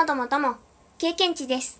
[0.00, 0.56] もどもども、
[0.96, 1.78] 経験値です。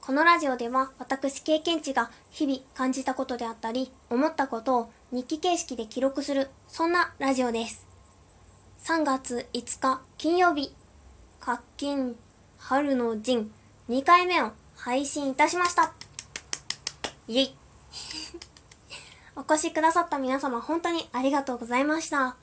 [0.00, 7.86] このラジオでは私経験値が日々感じたことであったり、思ったことを日記形式で記録する、そんなラジオです。
[8.82, 10.74] 3月5日金曜日、
[11.38, 12.16] 課金
[12.58, 13.52] 春の陣
[13.88, 15.92] 2回目を配信いたしました。
[17.28, 17.56] イェイ
[19.36, 22.34] お越しくださった皆様本当にありがとうございました。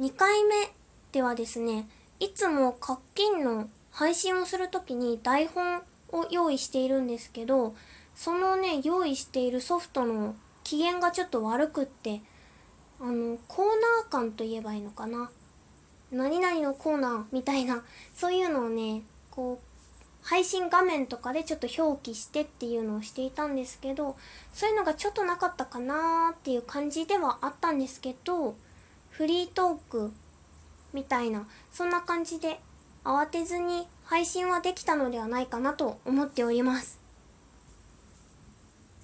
[0.00, 0.72] 2回目
[1.12, 1.86] ではですね、
[2.18, 7.76] いつも課金の配信をするときに台本を用意しているんですけど、
[8.16, 12.20] そのね、用意しているソフトの機嫌がちょっと悪くって、
[13.00, 15.30] あの、コーナー感と言えばいいのかな。
[16.10, 17.84] 何々のコーナーみたいな、
[18.16, 24.16] そういうのをね、こう、配信画面とかでちょっと表記してっていうのをしていたんですけど、
[24.52, 28.56] そういうのがちょっとなかったかなーっていう感じではあったんですけど、
[29.10, 30.12] フリートーク
[30.92, 32.58] みたいな、そんな感じで
[33.04, 36.98] 慌てずに配信はできたのではないかなと思っております。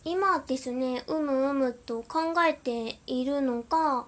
[0.05, 4.07] 今ですね、うむうむと考えているのが、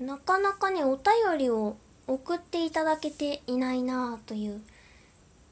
[0.00, 4.62] なかなかね、お便りを送っていただけていないなという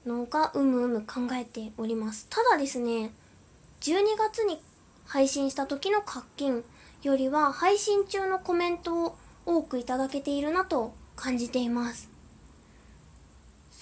[0.07, 2.27] のがうむうむ考えております。
[2.31, 3.13] ただですね、
[3.83, 4.59] 12月に
[5.05, 6.65] 配信した時の課金
[7.03, 12.16] よりは配信中のコメントを多くいただけているなと感じています。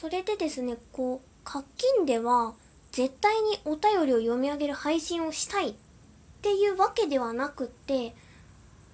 [0.05, 2.52] それでですね、こう、課金では
[2.92, 5.74] 絶対にお便りを読み上げる配信をしたいっ
[6.42, 8.14] ていうわけではなくって、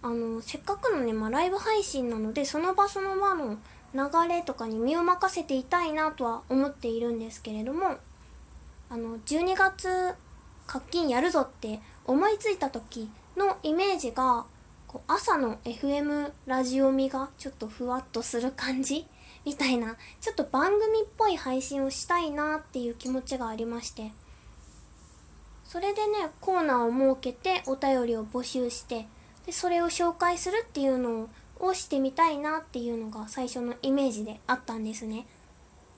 [0.02, 3.58] あの、せっかくのね、まあ、ライブ配信なので、その場その場の
[3.92, 7.96] 流れとかに身を任せていたいなとは思っているんですけれども、
[8.88, 10.14] あの、12月
[10.68, 14.46] 課金やるぞって思いついた時のイメージが、
[14.86, 19.08] こう朝の FM ラジオ味がちょっとふわっとする感じ
[19.44, 24.12] みたいな、ちょっと番組っぽい配信をしたいなっていう気持ちがありまして、
[25.64, 29.06] それでね、コーナーを設けてお便りを募集して、
[29.46, 31.28] で、それを紹介するっていうの
[31.58, 35.26] をしてみたいなっていうのが最初のイメージであったんですね。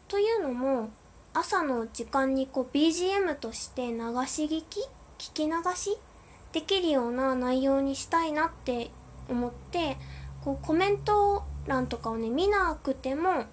[0.09, 0.91] というのも、
[1.35, 3.97] 朝の時間にこう BGM として流
[4.27, 4.81] し聞き
[5.19, 5.97] 聞き流し
[6.53, 8.91] できるような内容にしたいなって
[9.31, 9.97] 思って、
[10.45, 13.45] こうコメント欄とかをね、見なくても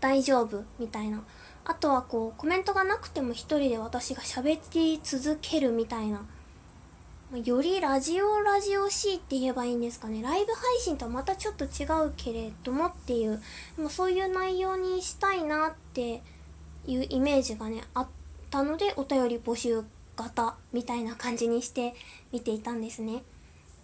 [0.00, 1.22] 大丈夫みたいな。
[1.64, 6.24] あとはこうコメントがなくても一人で私が喋り続けるみたいな。
[7.44, 10.20] よりラジオラジオ C って言えばいいんですかね。
[10.20, 13.40] ライブ配信とはまたちょっと違うけれどもっていう、
[13.76, 16.22] でもそういう内容にしたいなって
[16.86, 18.08] いうイメージがね、あっ
[18.50, 19.84] たのでお便り募集
[20.16, 21.94] 型みたいな感じにして
[22.32, 23.22] 見ていたんですね。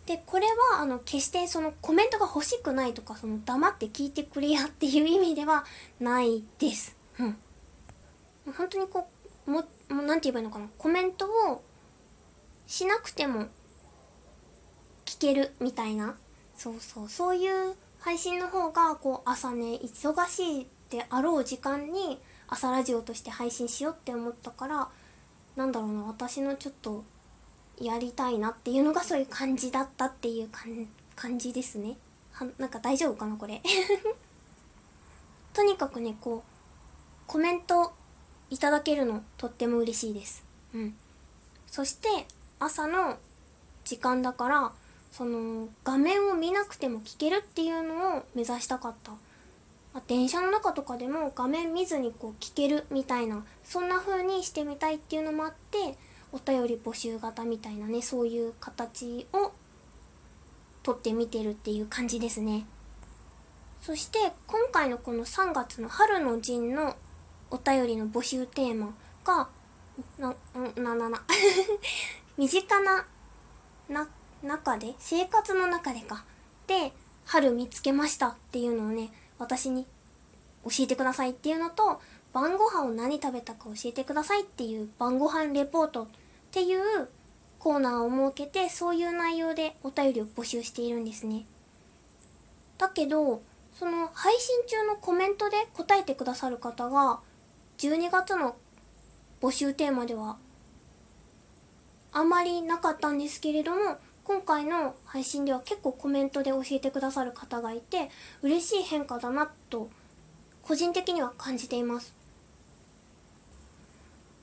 [0.06, 5.65] で、これは、あの、決してそのコメントが欲しくないとか、その黙って聞いてくれやっていう意味では
[6.00, 6.97] ないです。
[7.19, 7.37] うん。
[8.56, 9.09] 本当にこ
[9.47, 10.69] う、も、もなんて言えばいいのかな。
[10.78, 11.62] コメントを
[12.66, 13.47] しなくても
[15.05, 16.16] 聞けるみたいな。
[16.56, 17.09] そうそう。
[17.09, 24.89] そういう配信の方が、こう、朝ね、忙しいであろう時間に朝ラジオとして配信しようって思ったから、
[25.56, 27.05] なんだろうな、私のちょっと、
[27.81, 31.97] やりたいなっていうのがそういう感じだったっていう感感じですね。
[32.33, 33.63] は、なんか大丈夫かなこれ。
[35.55, 36.51] とにかくね、こう、
[37.27, 37.93] コメント
[38.51, 40.45] いただけるのとっても嬉しいです。
[40.75, 40.97] うん。
[41.67, 42.27] そして、
[42.59, 43.19] 朝の
[43.85, 44.73] 時間だから、
[45.13, 49.13] その、画面を見なくても聞けるっていうのを目指したかった。
[49.95, 55.97] まあ電車の中とかでも画面見ずにこう聞けるみたいな、そんな風にしてみたいっていうのもあって、
[56.33, 59.53] お便り募集型みたいなね、そういう形を
[60.83, 62.67] 取ってみてるっていう感じですね。
[63.83, 66.97] そして、今回のこの3月の春の陣の
[67.51, 68.95] お便りの募集テーマ
[69.25, 69.49] が、
[70.19, 70.35] な、
[70.77, 71.23] な、な、な、
[72.37, 73.07] 身近な、
[73.89, 74.09] な、
[74.43, 76.25] 中で、生活の中でか。
[76.67, 76.93] で、
[77.25, 79.87] 春見つけましたっていうのをね、私に
[80.65, 82.01] 教えてくださいっていうのと、
[82.36, 86.06] 晩ご飯を何食べたか教えてくださいっていう晩ご飯レポートっ
[86.53, 87.09] ていう
[87.59, 91.47] コーナーを設けて、そういう内容でお便りを募集しているんですね。
[92.77, 93.41] だけど、
[93.78, 97.21] その配信中のコメントで答えてくださる方が、
[97.78, 98.54] 12月の
[99.41, 100.36] 募集テーマでは
[102.12, 108.10] あまりなかったんですけれども、今回の配信では結構コメントで教えてくださる方がいて、
[108.42, 109.88] 嬉しい変化だなと、
[110.60, 112.26] 個人的には感じています。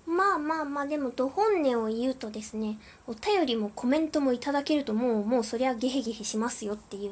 [0.06, 2.78] まあまあまあ、でも、ど本音を言うとですね、
[3.08, 7.12] お便りもコメントもいただけるともう、もうそりゃゲヘゲヘしますよっていう、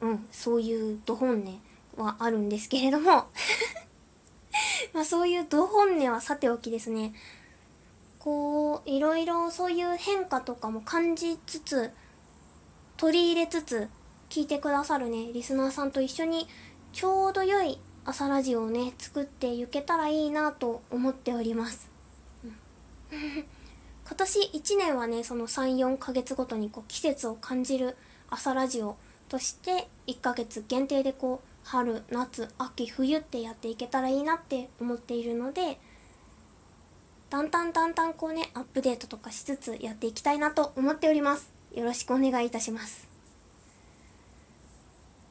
[0.00, 3.26] うん、そういうど本音はあるんですけれども、
[4.92, 7.12] まあそういうど本音はさておきですね。
[8.18, 11.90] こういろいろそういう変化とかも感じつつ
[12.96, 13.88] 取り入れつつ
[14.28, 16.46] 聞いてくださるねリスナーさんと一緒に
[16.92, 21.88] ちょうど良い朝ラジオをね作っていけたらいいなと思っております、
[23.10, 27.96] 今年1年はねその34ヶ月ごとにこう季節を感じる
[28.30, 28.96] 朝ラジオ
[29.28, 35.78] として1ヶ月限定でこう春夏秋冬ってやっていけたらいいなって思っているので
[37.30, 41.50] だんだんだんだんこうねアップデートとかしつつやっていきたいなと思っております。
[41.74, 43.06] よろしくお願いいたします。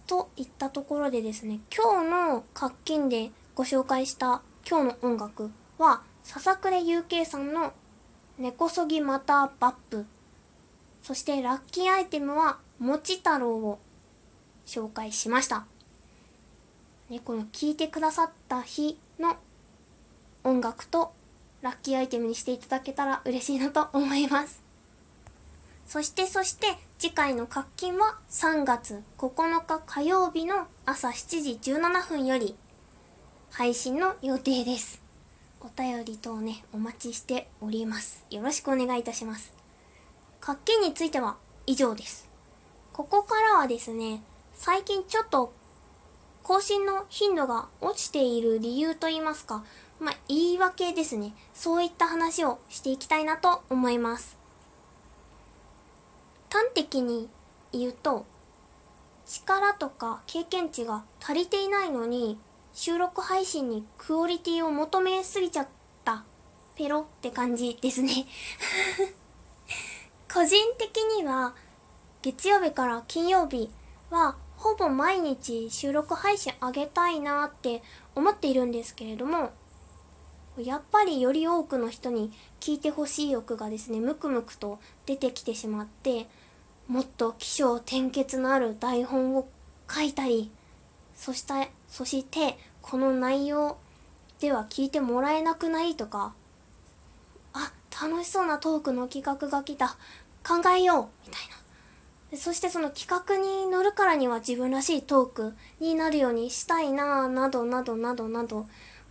[0.06, 7.72] といったところでですね今日の活金でご紹介した今日の音楽は笹倉祐慶さんの
[8.38, 10.06] 「根こそぎまたバップ」
[11.02, 13.80] そしてラッキーアイテムは「もち太郎」を
[14.66, 15.66] 紹介しました、
[17.10, 19.38] ね、この聴いてくださった日の
[20.44, 21.14] 音楽と
[21.62, 24.62] ラッキーアイテムにしていただけたら嬉しいなと思います。
[25.88, 32.58] そしてそして次回の活金は3月9日火曜日の朝7時17分より
[33.52, 35.07] 配信の予定です。
[35.60, 38.24] お便り等ね、お待ちしております。
[38.30, 39.54] よろしくお願いいたします。
[40.40, 42.28] 活金については以上です。
[42.94, 44.22] ここからはですね、
[44.54, 45.54] 最近ちょっと
[46.44, 49.64] 更新の頻度が落ちている理由といいますか、
[50.00, 51.34] まあ、言い訳ですね。
[51.54, 54.38] そういった話をしていきたいなと思います。
[56.50, 57.30] 端的に
[57.74, 58.26] 言うと
[59.26, 62.40] 力とか経験値が足りていないのに
[62.78, 65.68] 収録配信にクオリティを求めすぎちゃっ
[66.06, 66.24] た。
[66.76, 68.28] ペロって感じですね。
[70.32, 71.56] 個人的には
[72.22, 73.72] 月曜日から金曜日
[74.12, 77.82] はほぼ毎日収録配信あげたいなって
[78.14, 79.50] 思っているんですけれども
[80.56, 84.78] やっぱりより多くの人に聞いてほしい欲がですねムクムクと
[85.08, 86.28] 出てきてしまって
[86.88, 89.48] もっと起承転結のある台本を
[89.90, 90.52] 書いたり
[91.16, 92.58] そしたそして
[92.90, 93.78] この内容
[94.40, 96.34] では聞いてもらえなくないとか。
[97.54, 99.98] あ楽しそうなトークの企画が来た。
[100.48, 101.28] 考えよう。
[101.28, 101.42] みたい
[102.32, 102.38] な。
[102.38, 108.68] そしてその企画に乗るからには自分らしいトークになるようにしたいななどなどなどなど。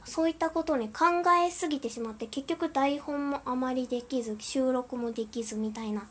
[0.07, 1.07] そういったことをね考
[1.45, 6.07] えすぎてしまって結局台本もあまりできず収録もできずみたいな。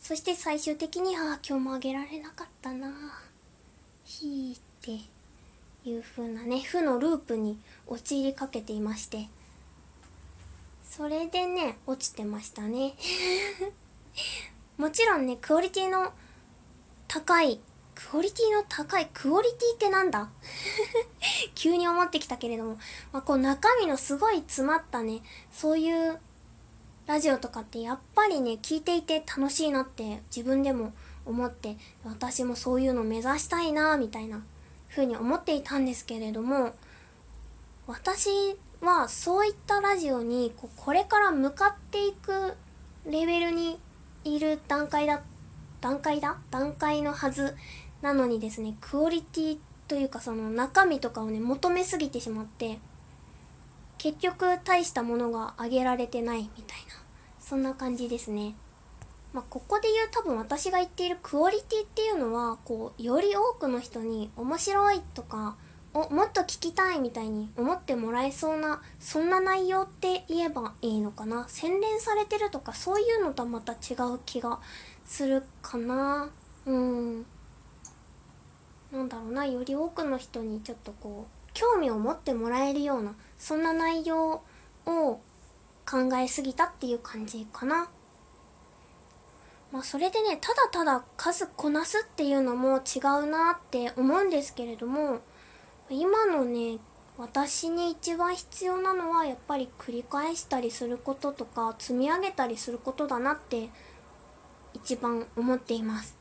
[0.00, 2.90] そして最終的に、ああ、今日もあげられなかったな
[4.04, 4.60] ひーっ
[4.98, 5.11] て。
[5.84, 9.28] いう風なね、負のループに陥りかけていまして、
[10.88, 12.94] それでね、落ちてましたね。
[14.78, 16.12] もちろんね、クオリティの
[17.08, 17.60] 高い、
[17.94, 20.28] クオリティの高い、クオリティってなんだ？
[21.54, 22.78] 急に思ってきたけれども、
[23.12, 26.20] まあ、こう中身のすごい詰まったね、そういう
[27.06, 30.92] ラジオとかってやっぱりね聞いていて楽しいなって自分でも
[31.26, 34.42] 思って私もそういうの目指したいなみたいな
[34.92, 36.74] 風に思っていたんですけれども
[37.86, 38.28] 私
[38.80, 42.54] はそういったラジオにここれから向かっていく
[43.06, 43.78] レベルに
[44.24, 45.22] いる段階だ
[45.80, 47.56] 段階だ段階のはず
[48.02, 49.58] なのにですねクオリティ
[49.88, 52.78] というかその中身とかをね求めすぎてしまって
[53.98, 56.94] 結局大したものがあげられてないみたいな
[57.40, 58.54] そんな感じですね。
[59.32, 65.56] まあ、ここで言う多分私が言っているクオリティっていうのはこうより多くの人に面白いとか
[65.94, 71.46] おもっと聞きたいみたいに思ってもらえそうなそんな内容って言えばいいのかな？
[71.48, 74.58] 洗練されてるとかそういうのとはまた違う気が
[75.04, 76.30] するかな。
[76.64, 77.26] うん。
[78.90, 79.44] なんだろうな。
[79.44, 84.40] より多くの人にちょっとこう興味を持ってもらえるようなそんな内容
[84.86, 85.20] を
[85.84, 87.88] 考えすぎたっていう感じかな。
[89.72, 95.20] まあそれでねただただ数こなすっていうのも違うなって思うんですけれども
[95.88, 96.78] 今のね
[97.18, 103.68] 私に一番必要なのはやっぱり繰り返したりすることとか積み上げたりすることだなって
[104.74, 106.16] 一番思っています。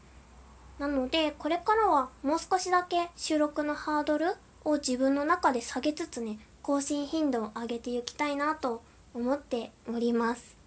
[0.79, 4.33] なのでこれからはもう少しだけ収録のハードル
[4.65, 8.81] を自分の中で下げつつね更新頻度を上げていきたいなと
[9.13, 10.60] 思っております。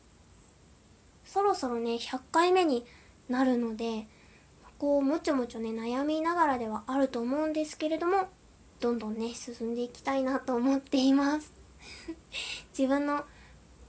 [1.26, 2.84] そろそろね100回目に
[3.28, 4.06] なるので
[4.78, 8.28] こうもちょもちょね悩みながらではあると思うんですけれども
[8.80, 11.52] どんどんね進んでいきたいなと思っています。
[12.76, 13.24] 自分の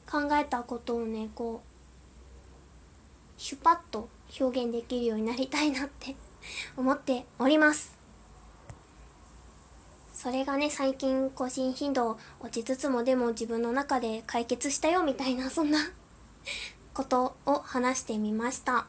[0.10, 4.08] 考えたことをねこうシュパッと
[4.39, 6.15] 表現できるようになりたいなって
[6.77, 7.94] 思っております。
[10.13, 15.80] それがね最近更新頻度落ちつつもでも自分の中で解決したよみたいなそんな
[16.95, 18.87] ことを話してみました。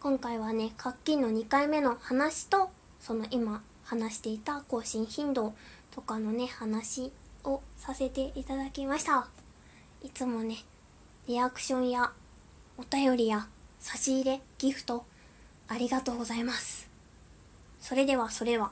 [0.00, 5.52] 今回はね活気の2回目の話とその今話していた更新頻度
[5.94, 7.12] とかのね話
[7.44, 9.28] をさせていただきました。
[10.02, 10.56] いつもね
[11.28, 12.10] リアクションや
[12.78, 13.46] お便りや
[13.78, 15.04] 差し入れギフト
[15.68, 16.88] ありがとうございます。
[17.82, 18.70] それではそれは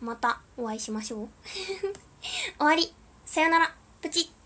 [0.00, 1.28] またお会いしましょう。
[2.58, 2.92] 終わり。
[3.24, 3.72] さよなら。
[4.02, 4.37] プチッ。